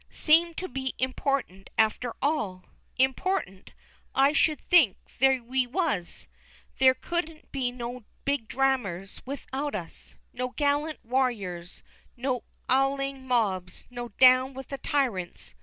"Seem 0.09 0.55
to 0.55 0.67
be 0.67 0.95
important, 0.97 1.69
after 1.77 2.15
all?" 2.23 2.65
Important! 2.97 3.69
I 4.15 4.33
should 4.33 4.59
think 4.67 4.97
we 5.19 5.67
was! 5.67 6.25
There 6.79 6.95
couldn't 6.95 7.51
be 7.51 7.71
no 7.71 8.05
big 8.25 8.47
drarmers 8.47 9.21
without 9.27 9.75
us, 9.75 10.15
no 10.33 10.49
gallant 10.55 11.05
warryers, 11.07 11.83
no 12.17 12.43
'owling 12.67 13.27
mobs, 13.27 13.85
no 13.91 14.07
"Down 14.17 14.55
with 14.55 14.69
the 14.69 14.79
tirants!" 14.79 15.53